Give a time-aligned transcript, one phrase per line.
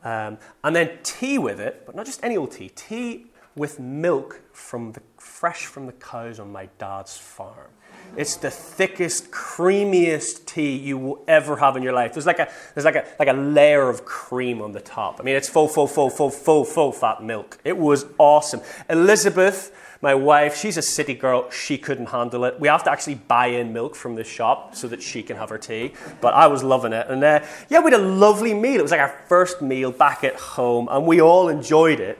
[0.03, 4.41] Um, and then tea with it, but not just any old tea, tea with milk
[4.53, 7.71] from the, fresh from the cows on my dad's farm.
[8.15, 12.13] It's the thickest, creamiest tea you will ever have in your life.
[12.13, 15.19] There's like a, there's like a, like a layer of cream on the top.
[15.19, 17.59] I mean, it's full, full, full, full, full, full fat milk.
[17.63, 18.61] It was awesome.
[18.89, 19.71] Elizabeth,
[20.01, 21.49] my wife, she's a city girl.
[21.51, 22.59] She couldn't handle it.
[22.59, 25.49] We have to actually buy in milk from the shop so that she can have
[25.49, 25.93] her tea.
[26.21, 27.07] But I was loving it.
[27.09, 28.79] And uh, yeah, we had a lovely meal.
[28.79, 32.17] It was like our first meal back at home, and we all enjoyed it.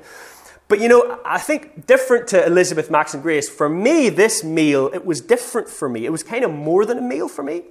[0.67, 4.91] But you know, I think different to Elizabeth, Max, and Grace, for me, this meal,
[4.93, 6.05] it was different for me.
[6.05, 7.63] It was kind of more than a meal for me.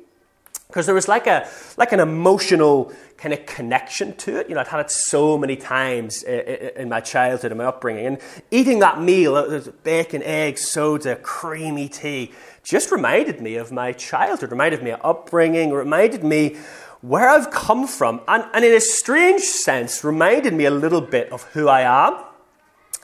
[0.68, 4.48] Because there was like, a, like an emotional kind of connection to it.
[4.48, 7.58] You know, I'd had it so many times uh, uh, uh, in my childhood and
[7.58, 8.06] my upbringing.
[8.06, 8.18] And
[8.50, 14.50] eating that meal, uh, bacon, eggs, soda, creamy tea, just reminded me of my childhood,
[14.50, 16.58] reminded me of upbringing, reminded me
[17.00, 18.20] where I've come from.
[18.28, 22.24] And, and in a strange sense, reminded me a little bit of who I am.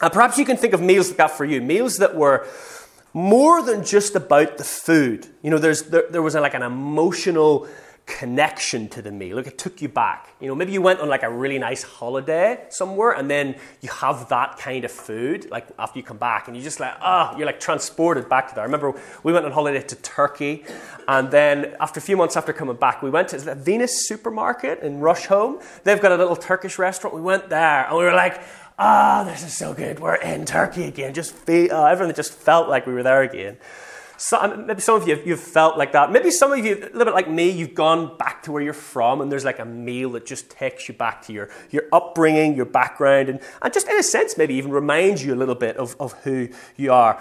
[0.03, 2.47] And perhaps you can think of meals like that for you meals that were
[3.15, 5.29] more than just about the food.
[5.43, 7.67] You know, there's, there, there was a, like an emotional
[8.07, 9.37] connection to the meal.
[9.37, 10.35] Like it took you back.
[10.41, 13.89] You know, maybe you went on like a really nice holiday somewhere and then you
[13.89, 17.33] have that kind of food, like after you come back and you just like, ah,
[17.33, 18.63] oh, you're like transported back to there.
[18.63, 20.65] I remember we went on holiday to Turkey
[21.09, 24.81] and then after a few months after coming back, we went to the Venus supermarket
[24.81, 25.63] in Rusholme.
[25.85, 27.15] They've got a little Turkish restaurant.
[27.15, 28.43] We went there and we were like,
[28.79, 30.01] ah, oh, this is so good.
[30.01, 31.15] We're in Turkey again.
[31.15, 33.57] Just feel, uh, everything just felt like we were there again.
[34.17, 36.13] So, maybe some of you you've felt like that.
[36.13, 38.73] Maybe some of you, a little bit like me, you've gone back to where you're
[38.73, 42.55] from, and there's like a meal that just takes you back to your, your upbringing,
[42.55, 45.77] your background, and, and just in a sense, maybe even reminds you a little bit
[45.77, 47.21] of, of who you are.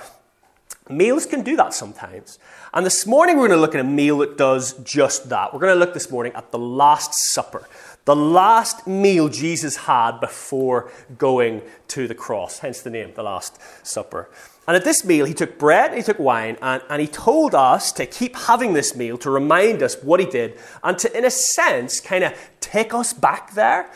[0.90, 2.38] Meals can do that sometimes.
[2.74, 5.54] And this morning we're going to look at a meal that does just that.
[5.54, 7.68] We're going to look this morning at the Last Supper
[8.06, 13.60] the last meal Jesus had before going to the cross, hence the name, the Last
[13.86, 14.30] Supper.
[14.68, 17.92] And at this meal, he took bread he took wine, and, and he told us
[17.94, 21.32] to keep having this meal to remind us what he did, and to, in a
[21.32, 23.90] sense, kind of take us back there.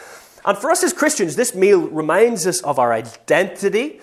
[0.46, 4.00] And for us as Christians, this meal reminds us of our identity.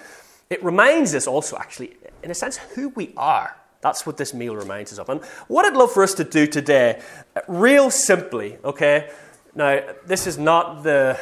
[0.50, 3.56] It reminds us also, actually, in a sense, who we are.
[3.80, 5.08] That's what this meal reminds us of.
[5.08, 7.02] And what I'd love for us to do today,
[7.48, 9.10] real simply, okay,
[9.54, 11.18] now, this is not the,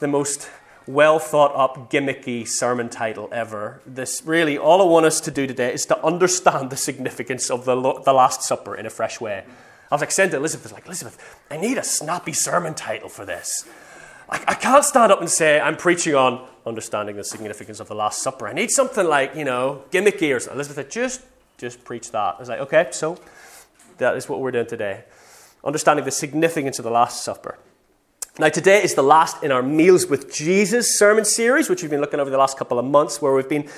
[0.00, 0.50] the most
[0.86, 3.80] well thought up, gimmicky sermon title ever.
[3.86, 7.64] This really, all I want us to do today is to understand the significance of
[7.64, 9.44] the, the Last Supper in a fresh way.
[9.90, 12.74] I was like, saying to Elizabeth, I was like, Elizabeth, I need a snappy sermon
[12.74, 13.64] title for this.
[14.28, 17.94] I, I can't stand up and say, I'm preaching on understanding the significance of the
[17.94, 18.48] Last Supper.
[18.48, 20.56] I need something like, you know, gimmicky or something.
[20.56, 21.22] Elizabeth just,
[21.56, 22.34] just preach that.
[22.36, 23.16] I was like, okay, so
[23.98, 25.04] that is what we're doing today
[25.64, 27.58] understanding the significance of the Last Supper.
[28.38, 32.00] Now, today is the last in our Meals with Jesus sermon series, which we've been
[32.00, 33.68] looking over the last couple of months, where we've been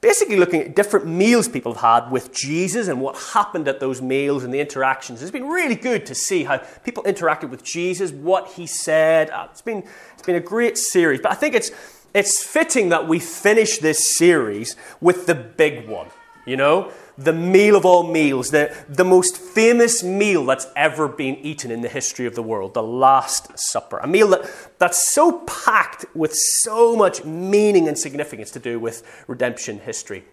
[0.00, 4.00] basically looking at different meals people have had with Jesus and what happened at those
[4.00, 5.22] meals and the interactions.
[5.22, 9.30] It's been really good to see how people interacted with Jesus, what he said.
[9.30, 9.84] Uh, it's been,
[10.14, 11.70] it's been a great series, but I think it's,
[12.14, 16.08] it's fitting that we finish this series with the big one,
[16.46, 16.92] you know?
[17.20, 21.82] The meal of all meals, the, the most famous meal that's ever been eaten in
[21.82, 23.98] the history of the world, the Last Supper.
[23.98, 29.24] A meal that, that's so packed with so much meaning and significance to do with
[29.28, 30.24] redemption history.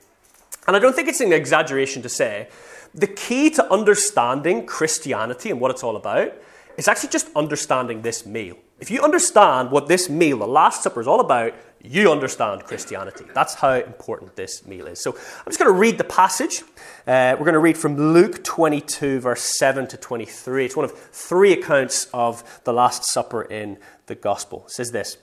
[0.66, 2.48] And I don't think it's an exaggeration to say
[2.96, 6.34] the key to understanding Christianity and what it's all about
[6.78, 8.58] is actually just understanding this meal.
[8.80, 11.54] If you understand what this meal, the Last Supper, is all about,
[11.90, 13.26] you understand Christianity.
[13.34, 15.02] That's how important this meal is.
[15.02, 16.62] So I'm just going to read the passage.
[17.06, 20.66] Uh, we're going to read from Luke 22, verse 7 to 23.
[20.66, 24.64] It's one of three accounts of the Last Supper in the Gospel.
[24.66, 25.18] It says this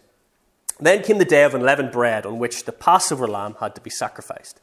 [0.81, 3.90] Then came the day of unleavened bread on which the Passover lamb had to be
[3.90, 4.60] sacrificed.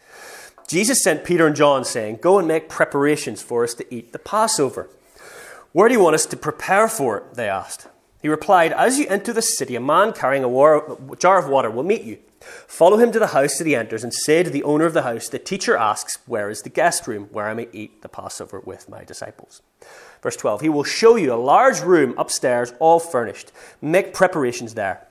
[0.67, 4.19] Jesus sent Peter and John, saying, Go and make preparations for us to eat the
[4.19, 4.89] Passover.
[5.73, 7.33] Where do you want us to prepare for it?
[7.35, 7.87] They asked.
[8.21, 11.49] He replied, As you enter the city, a man carrying a, war, a jar of
[11.49, 12.19] water will meet you.
[12.41, 15.03] Follow him to the house that he enters and say to the owner of the
[15.03, 18.59] house, The teacher asks, Where is the guest room where I may eat the Passover
[18.59, 19.61] with my disciples?
[20.21, 23.51] Verse 12 He will show you a large room upstairs, all furnished.
[23.81, 25.07] Make preparations there.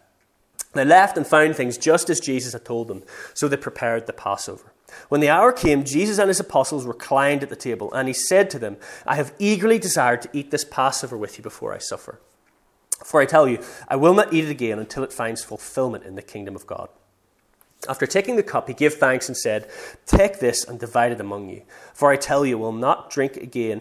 [0.73, 3.03] They left and found things just as Jesus had told them,
[3.35, 4.73] so they prepared the Passover.
[5.09, 8.51] When the hour came, Jesus and his apostles reclined at the table, and he said
[8.51, 8.77] to them,
[9.07, 12.21] I have eagerly desired to eat this Passover with you before I suffer.
[13.05, 16.17] For I tell you, I will not eat it again until it finds fulfillment in
[16.17, 16.89] the kingdom of God.
[17.89, 19.69] After taking the cup, he gave thanks and said,
[20.05, 21.63] Take this and divide it among you.
[21.95, 23.81] For I tell you, I will not drink again.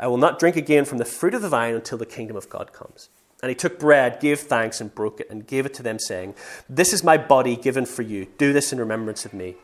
[0.00, 2.48] I will not drink again from the fruit of the vine until the kingdom of
[2.48, 3.10] God comes.
[3.42, 6.34] And he took bread, gave thanks, and broke it, and gave it to them, saying,
[6.70, 8.26] This is my body given for you.
[8.38, 9.56] Do this in remembrance of me.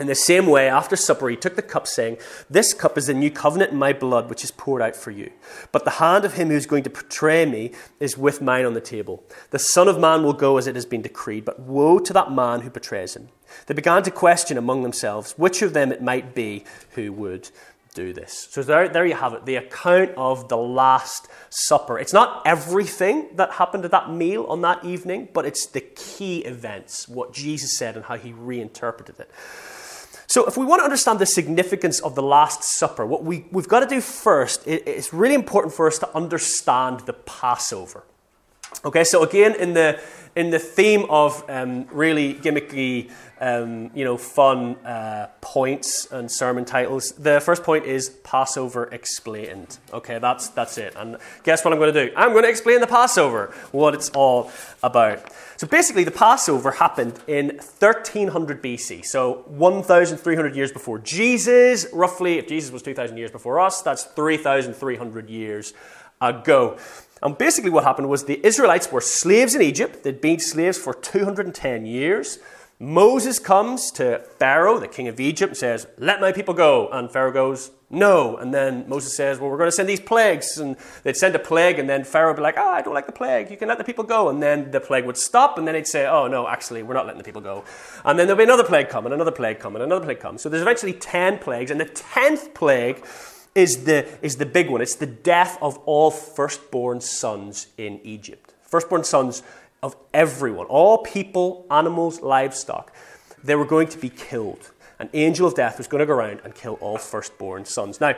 [0.00, 2.16] In the same way, after supper, he took the cup, saying,
[2.48, 5.30] This cup is the new covenant in my blood, which is poured out for you.
[5.72, 8.72] But the hand of him who is going to betray me is with mine on
[8.72, 9.22] the table.
[9.50, 12.32] The Son of Man will go as it has been decreed, but woe to that
[12.32, 13.28] man who betrays him.
[13.66, 17.50] They began to question among themselves which of them it might be who would
[17.92, 18.48] do this.
[18.50, 21.98] So there, there you have it, the account of the Last Supper.
[21.98, 26.38] It's not everything that happened at that meal on that evening, but it's the key
[26.38, 29.30] events, what Jesus said and how he reinterpreted it.
[30.30, 33.66] So, if we want to understand the significance of the Last Supper, what we, we've
[33.66, 38.04] got to do first, it, it's really important for us to understand the Passover.
[38.84, 40.00] Okay, so again, in the,
[40.36, 43.10] in the theme of um, really gimmicky,
[43.40, 49.78] um, you know, fun uh, points and sermon titles, the first point is Passover explained.
[49.92, 50.94] Okay, that's, that's it.
[50.96, 52.12] And guess what I'm going to do?
[52.16, 54.50] I'm going to explain the Passover, what it's all
[54.82, 55.32] about.
[55.56, 61.86] So basically, the Passover happened in 1300 BC, so 1,300 years before Jesus.
[61.92, 65.72] Roughly, if Jesus was 2,000 years before us, that's 3,300 years
[66.20, 66.78] ago.
[67.22, 70.02] And basically, what happened was the Israelites were slaves in Egypt.
[70.02, 72.38] They'd been slaves for 210 years.
[72.82, 76.88] Moses comes to Pharaoh, the king of Egypt, and says, Let my people go.
[76.88, 78.38] And Pharaoh goes, No.
[78.38, 80.56] And then Moses says, Well, we're going to send these plagues.
[80.56, 83.04] And they'd send a plague, and then Pharaoh would be like, Oh, I don't like
[83.04, 83.50] the plague.
[83.50, 84.30] You can let the people go.
[84.30, 87.04] And then the plague would stop, and then he'd say, Oh, no, actually, we're not
[87.04, 87.64] letting the people go.
[88.02, 90.38] And then there'll be another plague come, and another plague come, and another plague come.
[90.38, 93.04] So there's eventually 10 plagues, and the 10th plague
[93.54, 94.80] is the, is the big one.
[94.80, 98.54] It's the death of all firstborn sons in Egypt.
[98.62, 99.42] Firstborn sons
[99.82, 102.94] of everyone, all people, animals, livestock,
[103.42, 104.70] they were going to be killed.
[104.98, 108.00] An angel of death was going to go around and kill all firstborn sons.
[108.00, 108.14] Now,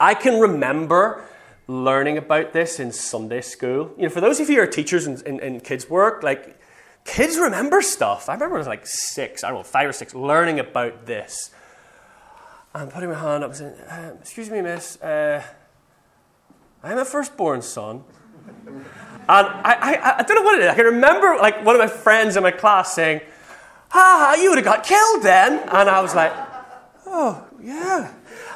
[0.00, 1.24] I can remember
[1.68, 3.92] learning about this in Sunday school.
[3.96, 6.58] You know, for those of you who are teachers in, in, in kids' work, like
[7.04, 8.28] kids remember stuff.
[8.28, 11.50] I remember I was like six, I don't know, five or six, learning about this.
[12.74, 15.44] I'm putting my hand up and saying, uh, "Excuse me, miss, uh,
[16.82, 18.02] I'm a firstborn son."
[18.46, 20.70] And I, I, I don't know what it is.
[20.70, 23.22] I can remember like one of my friends in my class saying,
[23.92, 25.60] ah, you would have got killed then.
[25.68, 26.32] And I was like,
[27.06, 28.12] oh, yeah.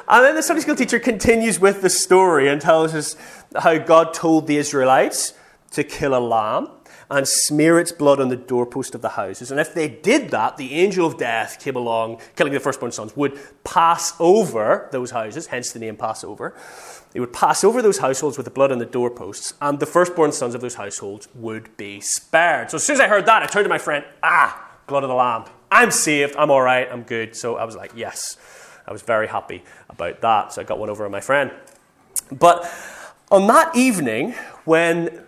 [0.07, 3.15] And then the Sunday school teacher continues with the story and tells us
[3.57, 5.33] how God told the Israelites
[5.71, 6.69] to kill a lamb
[7.09, 9.51] and smear its blood on the doorpost of the houses.
[9.51, 13.15] And if they did that, the angel of death came along, killing the firstborn sons,
[13.15, 16.55] would pass over those houses, hence the name Passover.
[17.13, 20.31] He would pass over those households with the blood on the doorposts, and the firstborn
[20.31, 22.69] sons of those households would be spared.
[22.69, 25.09] So as soon as I heard that, I turned to my friend, ah, blood of
[25.09, 25.45] the lamb.
[25.71, 27.35] I'm saved, I'm all right, I'm good.
[27.35, 28.37] So I was like, yes.
[28.89, 30.53] I was very happy about that.
[30.53, 31.51] So I got one over on my friend.
[32.31, 32.65] But
[33.29, 34.33] on that evening,
[34.65, 35.25] when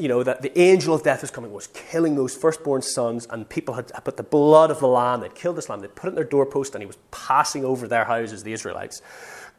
[0.00, 3.48] you know, that the angel of death was coming, was killing those firstborn sons, and
[3.48, 6.10] people had put the blood of the lamb, they'd killed this lamb, they'd put it
[6.10, 9.02] in their doorpost, and he was passing over their houses, the Israelites.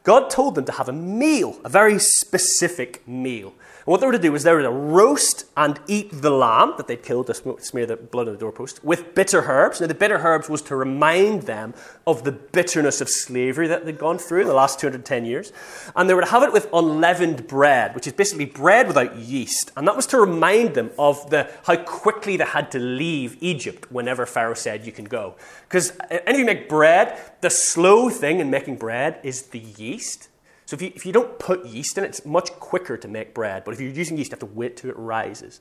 [0.03, 3.53] God told them to have a meal, a very specific meal.
[3.85, 6.88] What they were to do was they were to roast and eat the lamb that
[6.88, 9.81] they'd killed to smear the blood on the doorpost with bitter herbs.
[9.81, 11.73] Now, the bitter herbs was to remind them
[12.05, 15.51] of the bitterness of slavery that they'd gone through in the last 210 years.
[15.95, 19.71] And they were to have it with unleavened bread, which is basically bread without yeast.
[19.75, 23.91] And that was to remind them of the, how quickly they had to leave Egypt
[23.91, 25.35] whenever Pharaoh said, You can go.
[25.67, 30.27] Because uh, anything you make bread, the slow thing in making bread is the yeast.
[30.71, 33.33] So if you, if you don't put yeast in it, it's much quicker to make
[33.33, 33.65] bread.
[33.65, 35.59] But if you're using yeast, you have to wait till it rises.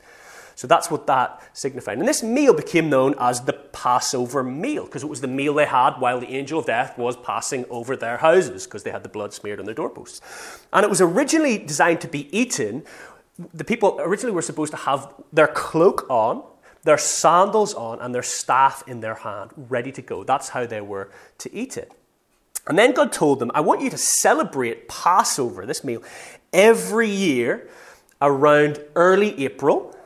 [0.54, 1.98] So that's what that signified.
[1.98, 5.66] And this meal became known as the Passover meal because it was the meal they
[5.66, 9.08] had while the angel of death was passing over their houses because they had the
[9.08, 10.20] blood smeared on their doorposts.
[10.72, 12.84] And it was originally designed to be eaten.
[13.52, 16.44] The people originally were supposed to have their cloak on,
[16.84, 20.22] their sandals on, and their staff in their hand, ready to go.
[20.22, 21.99] That's how they were to eat it.
[22.70, 26.04] And then God told them, I want you to celebrate Passover, this meal,
[26.52, 27.68] every year
[28.22, 29.96] around early April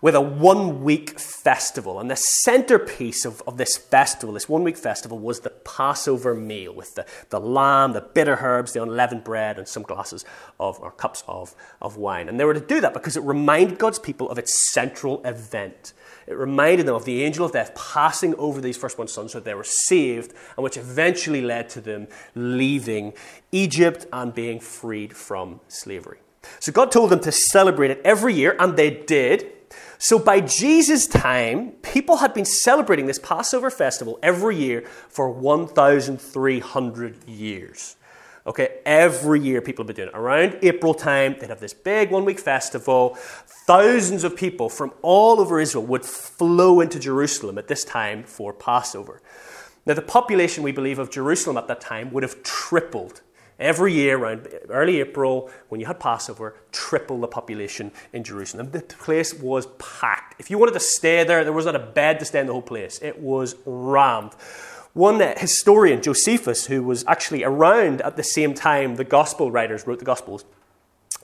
[0.00, 2.00] with a one week festival.
[2.00, 6.74] And the centerpiece of, of this festival, this one week festival, was the Passover meal
[6.74, 10.24] with the, the lamb, the bitter herbs, the unleavened bread, and some glasses
[10.58, 12.30] of, or cups of, of wine.
[12.30, 15.92] And they were to do that because it reminded God's people of its central event.
[16.30, 19.44] It reminded them of the angel of death passing over these firstborn sons so that
[19.44, 22.06] they were saved, and which eventually led to them
[22.36, 23.14] leaving
[23.50, 26.18] Egypt and being freed from slavery.
[26.60, 29.50] So God told them to celebrate it every year, and they did.
[29.98, 37.28] So by Jesus' time, people had been celebrating this Passover festival every year for 1,300
[37.28, 37.96] years.
[38.50, 40.18] Okay, every year people have been doing it.
[40.18, 43.14] Around April time, they'd have this big one week festival.
[43.14, 48.52] Thousands of people from all over Israel would flow into Jerusalem at this time for
[48.52, 49.22] Passover.
[49.86, 53.20] Now, the population, we believe, of Jerusalem at that time would have tripled
[53.60, 58.70] Every year, around early April, when you had Passover, triple the population in Jerusalem.
[58.70, 60.40] The place was packed.
[60.40, 62.62] If you wanted to stay there, there wasn't a bed to stay in the whole
[62.62, 62.98] place.
[63.02, 64.32] It was rammed.
[64.92, 70.00] One historian, Josephus, who was actually around at the same time the gospel writers wrote
[70.00, 70.44] the Gospels,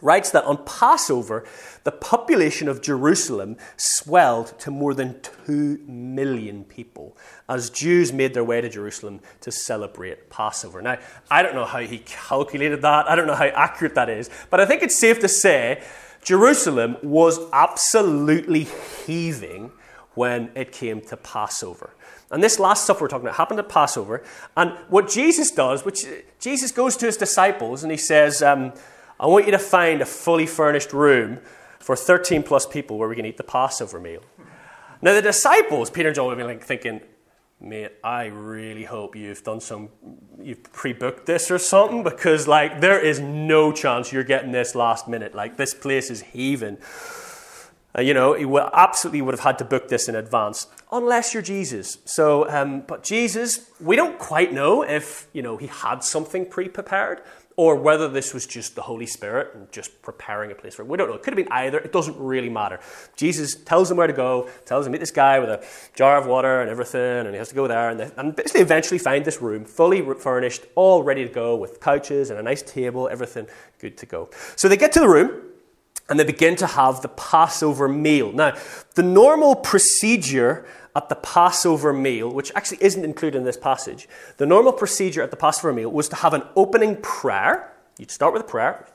[0.03, 1.45] writes that on Passover,
[1.85, 7.17] the population of Jerusalem swelled to more than 2 million people
[7.49, 10.83] as Jews made their way to Jerusalem to celebrate Passover.
[10.83, 10.99] Now,
[11.31, 14.61] I don't know how he calculated that, I don't know how accurate that is, but
[14.61, 15.83] I think it's safe to say
[16.23, 18.69] Jerusalem was absolutely
[19.07, 19.73] heaving
[20.17, 21.95] when it came to Passover.
[22.31, 24.25] And this last supper we're talking about happened at Passover.
[24.57, 26.05] And what Jesus does, which
[26.41, 28.73] Jesus goes to his disciples and he says, um,
[29.21, 31.39] I want you to find a fully furnished room
[31.79, 34.23] for 13 plus people where we can eat the Passover meal.
[35.01, 37.01] Now, the disciples, Peter and John, would be like thinking,
[37.61, 39.91] mate, I really hope you've done some,
[40.41, 44.75] you've pre booked this or something because, like, there is no chance you're getting this
[44.75, 45.35] last minute.
[45.35, 46.79] Like, this place is heaving.
[47.97, 51.43] Uh, you know, you absolutely would have had to book this in advance, unless you're
[51.43, 51.99] Jesus.
[52.05, 56.69] So, um, but Jesus, we don't quite know if, you know, he had something pre
[56.69, 57.23] prepared
[57.57, 60.89] or whether this was just the Holy Spirit and just preparing a place for it.
[60.89, 61.15] We don't know.
[61.15, 61.79] It could have been either.
[61.79, 62.81] It doesn't really matter.
[63.17, 66.19] Jesus tells them where to go, tells them, to meet this guy with a jar
[66.19, 68.99] of water and everything, and he has to go there and, they, and basically eventually
[68.99, 73.09] find this room fully furnished, all ready to go with couches and a nice table,
[73.09, 73.47] everything
[73.79, 74.29] good to go.
[74.57, 75.43] So they get to the room
[76.09, 78.33] and they begin to have the Passover meal.
[78.33, 78.57] Now,
[78.95, 84.09] the normal procedure at the Passover meal, which actually isn't included in this passage,
[84.39, 87.73] the normal procedure at the Passover meal was to have an opening prayer.
[87.99, 88.87] You'd start with a prayer,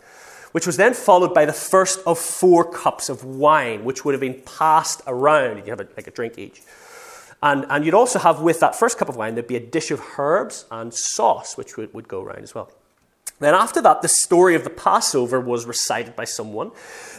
[0.52, 4.22] which was then followed by the first of four cups of wine, which would have
[4.22, 5.58] been passed around.
[5.58, 6.62] You'd have a, like a drink each.
[7.44, 9.92] And, and you'd also have with that first cup of wine, there'd be a dish
[9.92, 12.72] of herbs and sauce, which would, would go around as well.
[13.42, 16.72] Then, after that, the story of the Passover was recited by someone.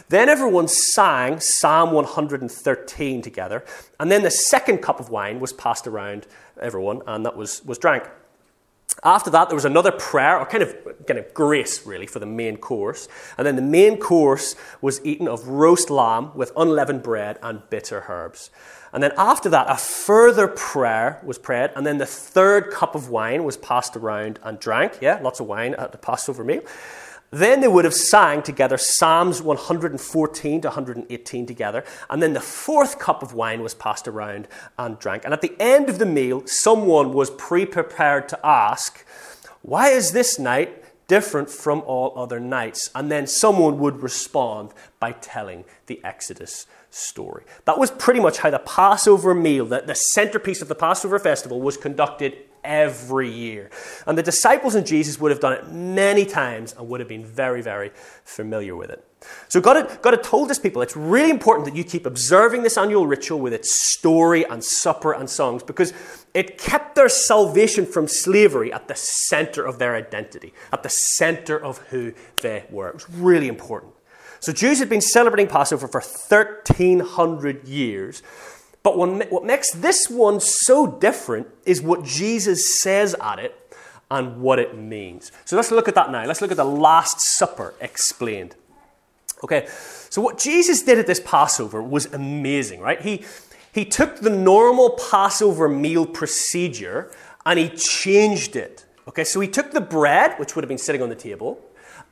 [0.07, 3.63] Then everyone sang Psalm 113 together.
[3.99, 6.25] And then the second cup of wine was passed around
[6.59, 8.05] everyone, and that was, was drank.
[9.03, 10.75] After that, there was another prayer, or kind of,
[11.07, 13.07] kind of grace, really, for the main course.
[13.37, 18.05] And then the main course was eaten of roast lamb with unleavened bread and bitter
[18.07, 18.49] herbs.
[18.93, 23.09] And then after that, a further prayer was prayed, and then the third cup of
[23.09, 24.99] wine was passed around and drank.
[25.01, 26.61] Yeah, lots of wine at the Passover meal.
[27.33, 32.99] Then they would have sang together Psalms 114 to 118 together, and then the fourth
[32.99, 34.47] cup of wine was passed around
[34.77, 35.25] and drank.
[35.25, 39.03] And at the end of the meal, someone was pre prepared to ask,
[39.63, 42.91] Why is this night different from all other nights?
[42.93, 47.43] And then someone would respond by telling the Exodus story.
[47.65, 51.61] That was pretty much how the Passover meal, the, the centerpiece of the Passover festival,
[51.61, 53.69] was conducted every year.
[54.07, 57.25] And the disciples and Jesus would have done it many times and would have been
[57.25, 57.91] very, very
[58.23, 59.05] familiar with it.
[59.47, 62.63] So God had, God had told his people it's really important that you keep observing
[62.63, 65.93] this annual ritual with its story and supper and songs because
[66.33, 71.57] it kept their salvation from slavery at the center of their identity, at the center
[71.57, 72.89] of who they were.
[72.89, 73.93] It was really important.
[74.43, 78.21] So Jews had been celebrating Passover for 1,300 years.
[78.83, 83.55] But what makes this one so different is what Jesus says at it
[84.11, 85.31] and what it means.
[85.45, 86.25] So let's look at that now.
[86.25, 88.57] Let's look at the Last Supper explained.
[89.45, 89.65] Okay,
[90.09, 93.01] so what Jesus did at this Passover was amazing, right?
[93.01, 93.23] He,
[93.71, 97.09] he took the normal Passover meal procedure
[97.45, 98.85] and he changed it.
[99.07, 101.61] Okay, so he took the bread, which would have been sitting on the table,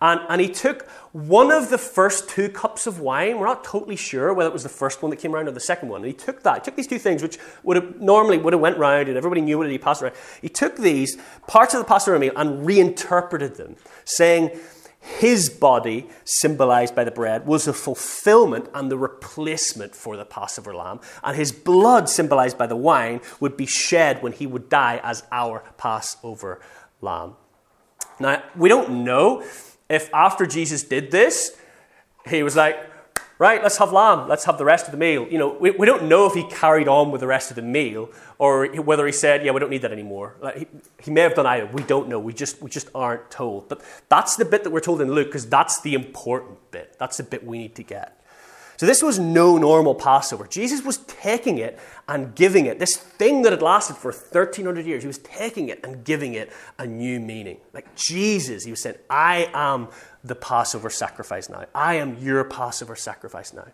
[0.01, 3.37] and, and he took one of the first two cups of wine.
[3.37, 5.59] We're not totally sure whether it was the first one that came around or the
[5.59, 6.01] second one.
[6.01, 6.55] And he took that.
[6.55, 9.41] He took these two things, which would have normally would have went round and everybody
[9.41, 10.15] knew what he passed around.
[10.41, 11.17] He took these
[11.47, 14.59] parts of the Passover meal and reinterpreted them, saying
[14.99, 20.75] his body, symbolized by the bread, was the fulfillment and the replacement for the Passover
[20.75, 20.99] lamb.
[21.23, 25.23] And his blood, symbolized by the wine, would be shed when he would die as
[25.31, 26.59] our Passover
[27.01, 27.35] lamb.
[28.19, 29.43] Now, we don't know
[29.91, 31.57] if after Jesus did this,
[32.27, 32.77] he was like,
[33.39, 35.27] right, let's have lamb, let's have the rest of the meal.
[35.27, 37.63] You know, we, we don't know if he carried on with the rest of the
[37.63, 40.35] meal or whether he said, yeah, we don't need that anymore.
[40.39, 40.67] Like, he,
[41.01, 41.65] he may have done either.
[41.65, 42.19] We don't know.
[42.19, 43.67] We just, we just aren't told.
[43.67, 46.95] But that's the bit that we're told in Luke because that's the important bit.
[46.99, 48.20] That's the bit we need to get.
[48.81, 50.47] So this was no normal Passover.
[50.47, 55.03] Jesus was taking it and giving it, this thing that had lasted for 1300 years,
[55.03, 57.57] he was taking it and giving it a new meaning.
[57.73, 59.89] Like Jesus, he was saying, I am
[60.23, 61.65] the Passover sacrifice now.
[61.75, 63.67] I am your Passover sacrifice now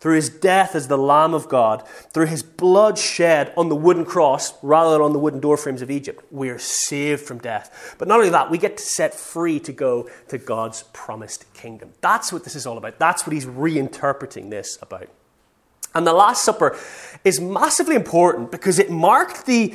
[0.00, 4.04] through his death as the Lamb of God, through his blood shed on the wooden
[4.04, 7.94] cross rather than on the wooden doorframes of Egypt, we are saved from death.
[7.98, 11.92] But not only that, we get to set free to go to God's promised kingdom.
[12.00, 12.98] That's what this is all about.
[12.98, 15.08] That's what he's reinterpreting this about.
[15.94, 16.78] And the Last Supper
[17.24, 19.74] is massively important because it marked the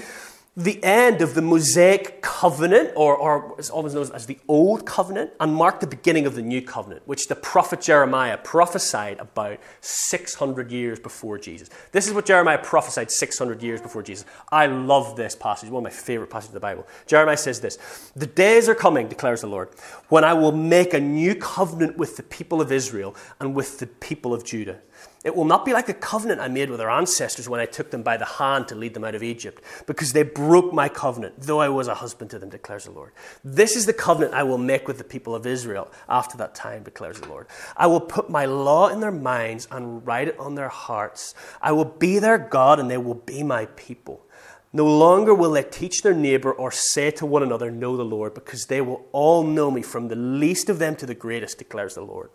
[0.57, 5.31] the end of the Mosaic covenant, or, or is always known as the Old Covenant,
[5.41, 10.71] and marked the beginning of the New Covenant, which the prophet Jeremiah prophesied about 600
[10.71, 11.69] years before Jesus.
[11.91, 14.25] This is what Jeremiah prophesied 600 years before Jesus.
[14.49, 16.87] I love this passage, one of my favorite passages of the Bible.
[17.05, 19.69] Jeremiah says this The days are coming, declares the Lord,
[20.07, 23.87] when I will make a new covenant with the people of Israel and with the
[23.87, 24.79] people of Judah
[25.25, 27.89] it will not be like the covenant I made with our ancestors when I took
[27.89, 31.33] them by the hand to lead them out of Egypt, because they broke my covenant,
[31.39, 33.11] though I was a husband to them, declares the Lord.
[33.43, 36.83] This is the covenant I will make with the people of Israel after that time,
[36.83, 37.47] declares the Lord.
[37.75, 41.33] I will put my law in their minds and write it on their hearts.
[41.59, 44.25] I will be their God, and they will be my people.
[44.73, 48.35] No longer will they teach their neighbor or say to one another, Know the Lord,
[48.35, 51.95] because they will all know me, from the least of them to the greatest, declares
[51.95, 52.29] the Lord.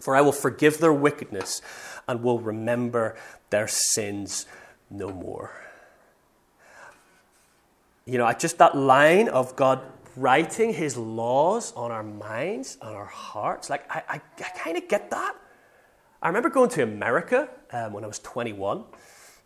[0.00, 1.62] For I will forgive their wickedness
[2.06, 3.16] and will remember
[3.50, 4.46] their sins
[4.90, 5.52] no more.
[8.06, 9.82] You know, just that line of God
[10.16, 14.88] writing his laws on our minds, on our hearts, like, I, I, I kind of
[14.88, 15.36] get that.
[16.20, 18.84] I remember going to America um, when I was 21.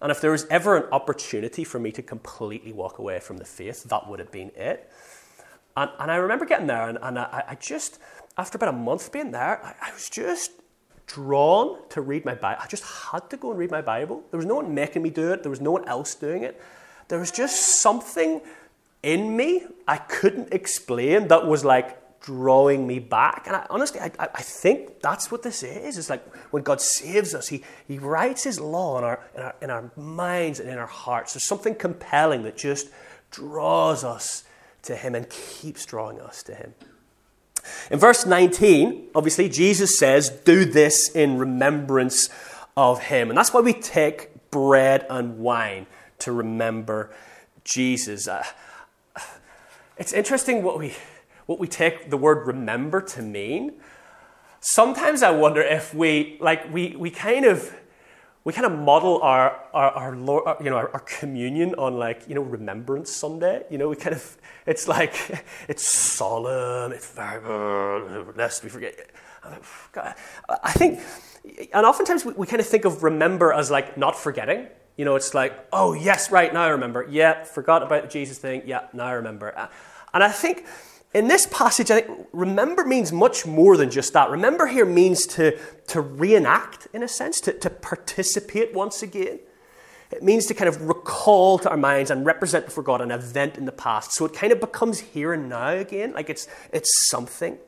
[0.01, 3.45] And if there was ever an opportunity for me to completely walk away from the
[3.45, 4.91] faith, that would have been it.
[5.77, 7.99] And, and I remember getting there, and, and I, I, just,
[8.37, 10.53] after about a month being there, I, I was just
[11.07, 12.61] drawn to read my Bible.
[12.63, 14.23] I just had to go and read my Bible.
[14.31, 16.61] There was no one making me do it, there was no one else doing it.
[17.09, 18.41] There was just something
[19.03, 23.47] in me I couldn't explain that was like drawing me back.
[23.47, 25.99] And I, honestly, I, I think that's what this is.
[25.99, 29.55] It's like when God saves us, He, he writes His law in our, in, our,
[29.63, 31.35] in our minds and in our hearts.
[31.35, 32.89] There's something compelling that just
[33.31, 34.45] draws us
[34.83, 36.75] to Him and keeps drawing us to Him.
[37.91, 42.29] In verse 19, obviously, Jesus says, Do this in remembrance
[42.77, 43.29] of him.
[43.29, 45.87] And that's why we take bread and wine
[46.21, 47.11] to remember
[47.65, 48.29] Jesus.
[48.29, 48.45] Uh,
[49.97, 50.95] it's interesting what we,
[51.47, 53.73] what we take the word remember to mean.
[54.61, 57.75] Sometimes I wonder if we, like, we, we kind of
[58.45, 62.29] we kind of model our, our, our, our you know, our, our, communion on like,
[62.29, 63.63] you know, Remembrance Sunday.
[63.71, 65.15] You know, we kind of, it's like,
[65.69, 69.11] it's solemn, it's very, uh, lest we forget.
[69.45, 71.01] I think,
[71.73, 74.67] and oftentimes we, we kind of think of remember as like not forgetting.
[74.97, 77.07] You know, it's like, oh, yes, right, now I remember.
[77.09, 78.63] Yeah, forgot about the Jesus thing.
[78.67, 79.49] Yeah, now I remember.
[80.13, 80.67] And I think
[81.15, 84.31] in this passage, I think remember means much more than just that.
[84.31, 89.41] Remember here means to, to reenact, in a sense, to, to participate once again.
[90.11, 93.57] It means to kind of recall to our minds and represent before God an event
[93.57, 94.13] in the past.
[94.13, 97.59] So it kind of becomes here and now again, like it's, it's something.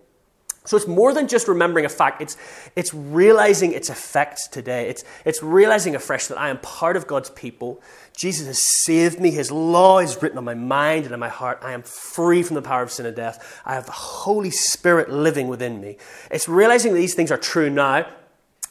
[0.67, 2.39] So it's more than just remembering a fact, it's,
[2.75, 4.89] it's realizing its effects today.
[4.89, 7.83] It's, it's realizing afresh that I am part of God's people.
[8.17, 9.31] Jesus has saved me.
[9.31, 11.59] His law is written on my mind and in my heart.
[11.61, 13.61] I am free from the power of sin and death.
[13.67, 15.99] I have the Holy Spirit living within me.
[16.31, 18.07] It's realizing that these things are true now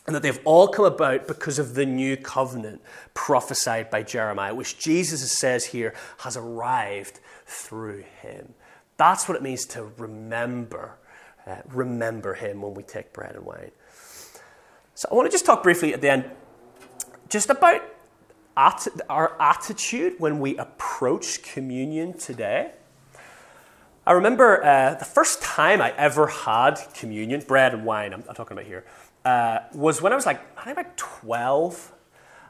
[0.08, 2.82] and that they've all come about because of the new covenant
[3.14, 8.56] prophesied by Jeremiah, which Jesus says here has arrived through him.
[8.98, 10.98] That's what it means to remember.
[11.46, 13.72] Uh, remember Him when we take bread and wine.
[14.96, 16.32] So I want to just talk briefly at the end
[17.30, 17.82] just about
[18.56, 22.72] at- our attitude when we approach communion today.
[24.06, 28.36] I remember uh, the first time I ever had communion, bread and wine, I'm, I'm
[28.36, 28.86] talking about here,
[29.26, 31.94] uh, was when I was like, I think about 12.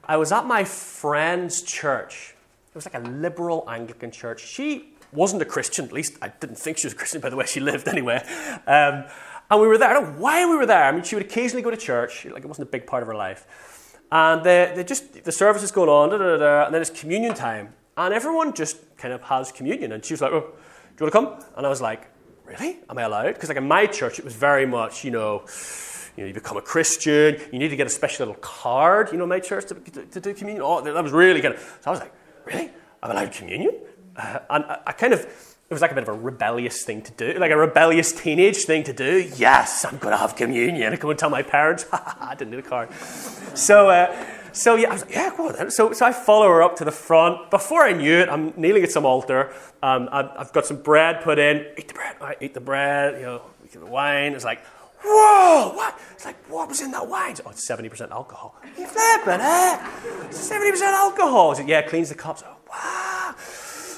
[0.06, 2.36] I was at my friend's church.
[2.70, 4.46] It was like a liberal Anglican church.
[4.46, 7.36] She wasn't a Christian, at least I didn't think she was a Christian by the
[7.36, 8.22] way she lived anyway.
[8.68, 9.06] Um,
[9.50, 9.90] and we were there.
[9.90, 10.86] I don't know why we were there.
[10.86, 13.08] I mean, she would occasionally go to church, like it wasn't a big part of
[13.08, 13.98] her life.
[14.12, 16.92] And they, they just, the service is going on, da, da, da, and then it's
[16.92, 17.74] communion time.
[17.98, 19.92] And everyone just kind of has communion.
[19.92, 21.54] And she was like, oh, do you want to come?
[21.58, 22.10] And I was like,
[22.46, 22.80] really?
[22.90, 23.34] Am I allowed?
[23.34, 25.46] Because like in my church, it was very much, you know,
[26.16, 29.18] you know, you become a Christian, you need to get a special little card, you
[29.18, 30.64] know, my church to, to, to do communion.
[30.64, 32.14] Oh, that was really of, so I was like,
[32.46, 32.70] really?
[33.02, 33.80] I'm allowed communion?
[34.16, 37.12] Uh, and I, kind of, it was like a bit of a rebellious thing to
[37.14, 39.30] do, like a rebellious teenage thing to do.
[39.36, 40.94] Yes, I'm going to have communion.
[40.94, 42.94] I go and tell my parents, I didn't need a card.
[43.56, 44.16] So, uh,
[44.52, 45.72] so yeah, I was like, yeah, on then.
[45.72, 47.50] So, so I follow her up to the front.
[47.50, 49.52] Before I knew it, I'm kneeling at some altar.
[49.82, 51.66] Um, I've, I've, got some bread put in.
[51.78, 52.16] Eat the bread.
[52.22, 53.20] I eat the bread.
[53.20, 53.42] You know,
[53.74, 54.34] get the wine.
[54.34, 54.64] It's like,
[55.04, 56.00] whoa, what?
[56.12, 57.36] It's like, what was in that wine?
[57.46, 58.56] Oh, it's 70% alcohol.
[58.78, 59.90] You flipping, eh?
[60.30, 61.50] 70% alcohol.
[61.54, 62.44] Like, yeah, cleans the cups.
[62.46, 63.36] Oh, wow.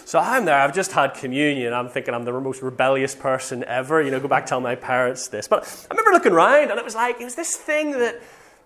[0.05, 1.73] So I'm there, I've just had communion.
[1.73, 4.03] I'm thinking I'm the most rebellious person ever.
[4.03, 5.47] You know, go back tell my parents this.
[5.47, 8.21] But I remember looking around and it was like, it was this thing that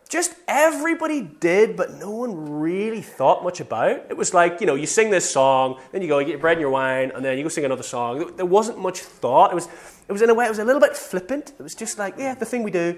[0.10, 4.08] just everybody did, but no one really thought much about.
[4.10, 6.40] It was like, you know, you sing this song, then you go, you get your
[6.40, 8.36] bread and your wine, and then you go sing another song.
[8.36, 9.52] There wasn't much thought.
[9.52, 9.70] It was,
[10.08, 11.54] it was in a way, it was a little bit flippant.
[11.58, 12.98] It was just like, yeah, the thing we do.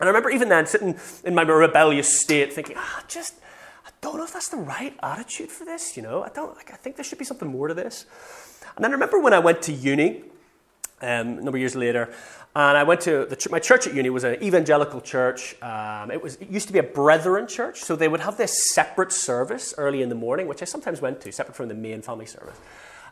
[0.00, 3.34] I remember even then sitting in my rebellious state thinking, ah, just,
[4.00, 6.22] don't know if that's the right attitude for this, you know?
[6.22, 8.06] I don't, I think there should be something more to this.
[8.76, 10.24] And then I remember when I went to uni,
[11.02, 12.12] um, a number of years later,
[12.54, 15.60] and I went to ch- my church at uni was an evangelical church.
[15.62, 18.72] Um, it was it used to be a brethren church, so they would have this
[18.74, 22.02] separate service early in the morning, which I sometimes went to, separate from the main
[22.02, 22.56] family service.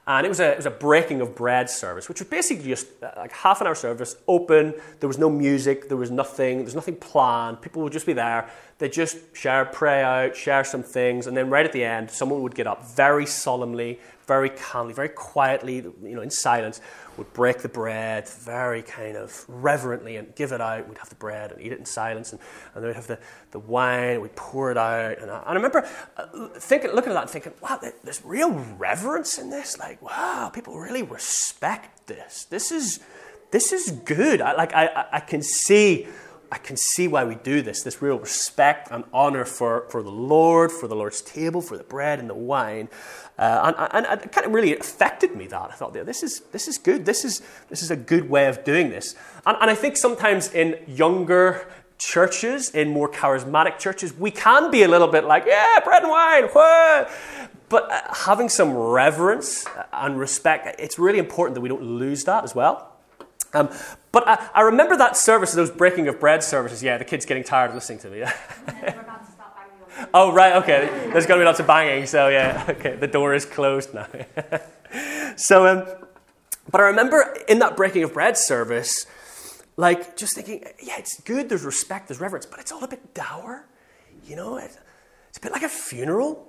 [0.09, 2.87] And it was a, it was a breaking of bread service, which was basically just
[3.03, 4.73] uh, like half an hour service, open.
[5.01, 7.61] There was no music, there was nothing, there's nothing planned.
[7.61, 8.49] People would just be there.
[8.79, 12.41] They'd just share, pray out, share some things, and then right at the end, someone
[12.41, 16.81] would get up very solemnly, very calmly, very quietly, you know, in silence,
[17.17, 20.87] would break the bread very kind of reverently and give it out.
[20.87, 22.41] We'd have the bread and eat it in silence, and,
[22.75, 23.19] and then we'd have the,
[23.51, 25.19] the wine, we'd pour it out.
[25.19, 25.89] And I, and I remember
[26.19, 29.79] uh, thinking, looking at that and thinking, wow, there's real reverence in this.
[29.79, 32.45] Like, wow, people really respect this.
[32.45, 33.01] This is,
[33.51, 34.43] this is good.
[34.43, 36.07] I, like, I, I can see
[36.51, 40.11] I can see why we do this this real respect and honor for, for the
[40.11, 42.89] Lord, for the Lord's table, for the bread and the wine.
[43.39, 45.71] Uh, and, and, it kind of really affected me that.
[45.71, 47.05] I thought, this is, this is good.
[47.05, 49.15] This is, this is a good way of doing this.
[49.47, 54.83] And, and I think sometimes in younger churches, in more charismatic churches, we can be
[54.83, 57.11] a little bit like, yeah, bread and wine, what?
[57.69, 62.43] But uh, having some reverence and respect, it's really important that we don't lose that
[62.43, 62.97] as well.
[63.55, 63.71] Um,
[64.19, 66.83] but I, I, remember that service, those breaking of bread services.
[66.83, 68.25] Yeah, the kids getting tired of listening to me.
[70.15, 70.89] oh, right, okay.
[71.13, 74.07] There's going to be lots of banging, so yeah, okay, the door is closed now.
[75.37, 75.85] so, um,
[76.71, 79.07] but I remember in that breaking of bread service,
[79.77, 83.15] like just thinking, yeah, it's good, there's respect, there's reverence, but it's all a bit
[83.15, 83.69] dour.
[84.25, 84.79] You know, it's,
[85.29, 86.48] it's a bit like a funeral.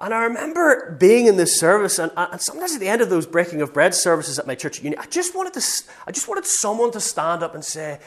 [0.00, 3.26] And I remember being in this service, and, and, sometimes at the end of those
[3.26, 5.62] breaking of bread services at my church at uni, I just wanted to,
[6.06, 7.98] I just wanted someone to stand up and say,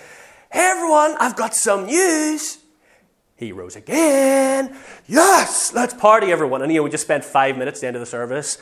[0.51, 2.59] "Hey everyone, I've got some news."
[3.37, 4.75] He rose again.
[5.07, 6.61] Yes, let's party, everyone.
[6.61, 8.59] And you know, we just spent five minutes at the end of the service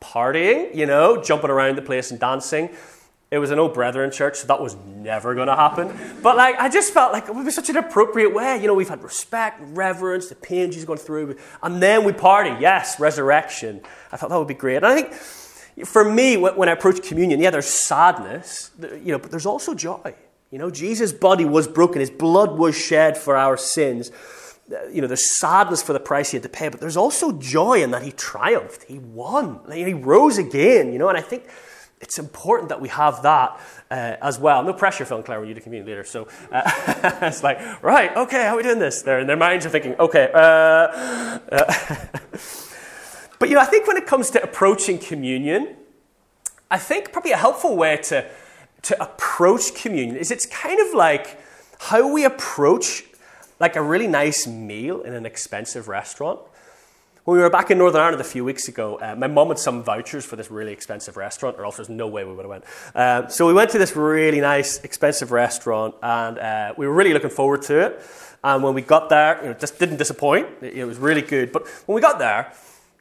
[0.00, 2.70] partying, you know, jumping around the place and dancing.
[3.30, 5.94] It was an old brethren church, so that was never going to happen.
[6.22, 8.58] But like, I just felt like it would be such an appropriate way.
[8.58, 12.56] You know, we've had respect, reverence, the pain she's gone through, and then we party.
[12.58, 13.82] Yes, resurrection.
[14.10, 14.76] I thought that would be great.
[14.76, 15.12] And I think
[15.86, 20.14] for me, when I approach communion, yeah, there's sadness, you know, but there's also joy.
[20.50, 24.10] You know, Jesus' body was broken, his blood was shed for our sins.
[24.90, 27.82] You know, there's sadness for the price he had to pay, but there's also joy
[27.82, 28.84] in that he triumphed.
[28.84, 29.60] He won.
[29.70, 31.48] He rose again, you know, and I think
[32.00, 34.62] it's important that we have that uh, as well.
[34.62, 36.04] No pressure, Phil and Claire, when you do community leader.
[36.04, 36.62] So uh,
[37.22, 39.02] it's like, right, okay, how are we doing this?
[39.02, 40.30] They're in their minds are thinking, okay.
[40.32, 41.40] Uh, uh
[43.38, 45.76] but you know, I think when it comes to approaching communion,
[46.70, 48.28] I think probably a helpful way to
[48.82, 51.40] to approach communion is it's kind of like
[51.80, 53.04] how we approach
[53.58, 56.38] like a really nice meal in an expensive restaurant
[57.28, 59.58] when we were back in Northern Ireland a few weeks ago, uh, my mum had
[59.58, 62.48] some vouchers for this really expensive restaurant, or else there's no way we would have
[62.48, 62.64] went.
[62.94, 67.12] Uh, so we went to this really nice, expensive restaurant, and uh, we were really
[67.12, 68.02] looking forward to it.
[68.42, 70.48] And when we got there, you know, it just didn't disappoint.
[70.62, 71.52] It, it was really good.
[71.52, 72.50] But when we got there,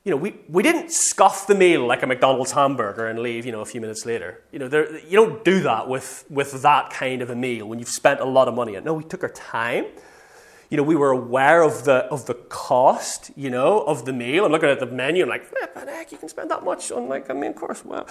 [0.04, 3.54] you know, we, we didn't scoff the meal like a McDonald's hamburger and leave, you
[3.54, 4.44] know, a few minutes later.
[4.52, 7.80] You know, there, you don't do that with, with that kind of a meal when
[7.80, 8.78] you've spent a lot of money.
[8.82, 9.86] No, we took our time
[10.70, 14.46] you know, we were aware of the, of the cost, you know, of the meal.
[14.46, 17.08] I'm looking at the menu I'm like, eh, heck, you can spend that much on
[17.08, 17.86] like a main course.
[17.86, 18.08] Well,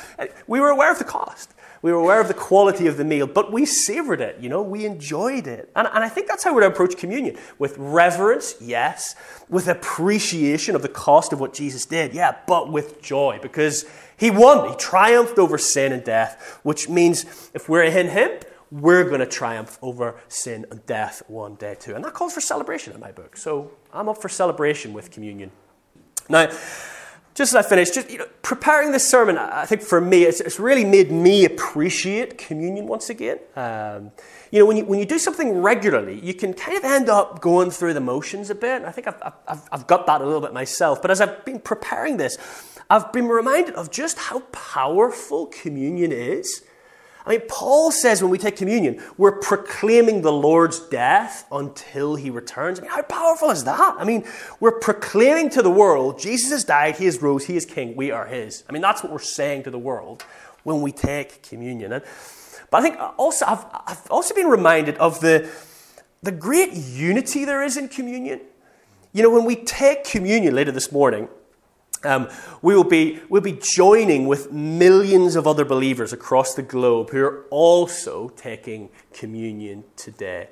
[0.47, 1.53] we were aware of the cost.
[1.83, 4.63] We were aware of the quality of the meal, but we savored it, you know,
[4.63, 5.71] we enjoyed it.
[5.77, 7.37] And, and I think that's how we'd approach communion.
[7.59, 9.15] With reverence, yes.
[9.49, 13.85] With appreciation of the cost of what Jesus did, yeah, but with joy because
[14.17, 14.71] he won.
[14.71, 18.31] He triumphed over sin and death, which means if we're in him,
[18.71, 21.95] we're going to triumph over sin and death one day too.
[21.95, 23.37] And that calls for celebration in my book.
[23.37, 25.51] So I'm up for celebration with communion.
[26.29, 26.51] Now,
[27.37, 30.41] just as I finish, just you know, preparing this sermon, I think for me, it's,
[30.41, 33.39] it's really made me appreciate communion once again.
[33.55, 34.11] Um,
[34.51, 37.43] you know, when you, when you do something regularly, you can kind of end up
[37.43, 38.85] going through the motions a bit.
[38.85, 41.03] I think I've, I've, I've got that a little bit myself.
[41.03, 42.39] But as I've been preparing this,
[42.89, 46.63] I've been reminded of just how powerful communion is
[47.27, 52.31] I mean, Paul says when we take communion, we're proclaiming the Lord's death until he
[52.31, 52.79] returns.
[52.79, 53.97] I mean, how powerful is that?
[53.99, 54.25] I mean,
[54.61, 58.13] we're proclaiming to the world Jesus has died, he is rose, he is king, we
[58.13, 58.63] are his.
[58.69, 60.25] I mean, that's what we're saying to the world
[60.63, 61.93] when we take communion.
[61.93, 62.05] And,
[62.71, 65.51] but I think also, I've, I've also been reminded of the,
[66.23, 68.41] the great unity there is in communion.
[69.13, 71.29] You know, when we take communion later this morning,
[72.07, 72.29] um,
[72.63, 77.23] we will be, we'll be joining with millions of other believers across the globe who
[77.23, 80.49] are also taking communion today.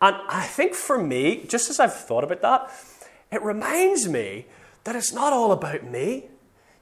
[0.00, 2.70] And I think for me, just as I've thought about that,
[3.30, 4.46] it reminds me
[4.84, 6.28] that it's not all about me.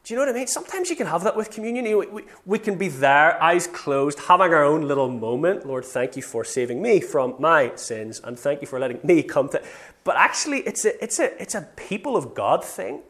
[0.04, 0.48] Do you know what I mean?
[0.48, 1.84] Sometimes you can have that with communion.
[1.84, 5.64] Know, we, we can be there, eyes closed, having our own little moment.
[5.64, 9.22] Lord, thank you for saving me from my sins, and thank you for letting me
[9.22, 9.62] come to.
[10.02, 13.02] But actually, it's a, it's a, it's a people of God thing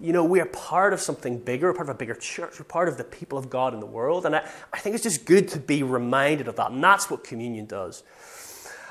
[0.00, 2.88] you know, we are part of something bigger, part of a bigger church, we're part
[2.88, 4.26] of the people of God in the world.
[4.26, 6.70] And I, I think it's just good to be reminded of that.
[6.70, 8.02] And that's what communion does.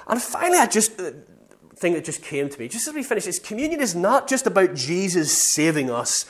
[0.08, 1.16] And finally, I just, the
[1.76, 4.48] thing that just came to me, just as we finish, is communion is not just
[4.48, 6.26] about Jesus saving us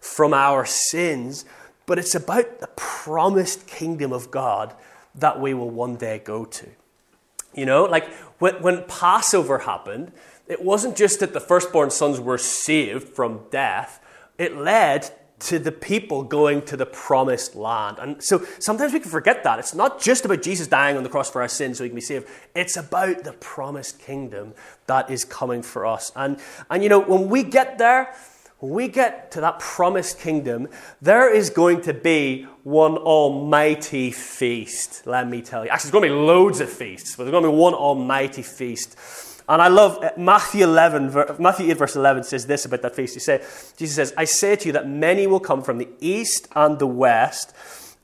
[0.00, 1.44] from our sins,
[1.84, 4.74] but it's about the promised kingdom of God
[5.14, 6.68] that we will one day go to.
[7.54, 10.12] You know, like when, when Passover happened,
[10.46, 14.00] it wasn't just that the firstborn sons were saved from death,
[14.38, 17.98] it led to the people going to the promised land.
[18.00, 19.58] And so sometimes we can forget that.
[19.58, 21.96] It's not just about Jesus dying on the cross for our sins so we can
[21.96, 22.26] be saved.
[22.54, 24.54] It's about the promised kingdom
[24.86, 26.10] that is coming for us.
[26.16, 26.38] And,
[26.70, 28.14] and you know, when we get there,
[28.60, 30.68] when we get to that promised kingdom,
[31.02, 35.70] there is going to be one almighty feast, let me tell you.
[35.70, 38.42] Actually, there's going to be loads of feasts, but there's going to be one almighty
[38.42, 38.98] feast
[39.48, 43.14] and I love uh, Matthew 11, Matthew 8, verse 11 says this about that feast.
[43.14, 43.44] He said,
[43.76, 46.86] Jesus says, I say to you that many will come from the east and the
[46.86, 47.54] west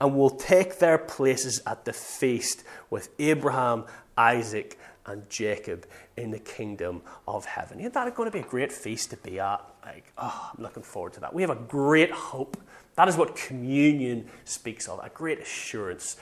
[0.00, 3.84] and will take their places at the feast with Abraham,
[4.16, 7.80] Isaac, and Jacob in the kingdom of heaven.
[7.80, 9.60] Isn't that going to be a great feast to be at?
[9.84, 11.34] Like, oh, I'm looking forward to that.
[11.34, 12.56] We have a great hope.
[12.94, 16.16] That is what communion speaks of, a great assurance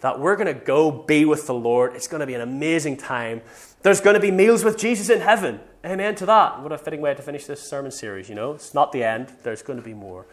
[0.00, 1.94] that we're going to go be with the Lord.
[1.94, 3.42] It's going to be an amazing time.
[3.82, 5.60] There's going to be meals with Jesus in heaven.
[5.84, 6.62] Amen to that.
[6.62, 8.52] What a fitting way to finish this sermon series, you know.
[8.52, 10.26] It's not the end, there's going to be more.